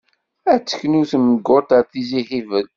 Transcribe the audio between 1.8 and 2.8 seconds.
Tizi Hibel.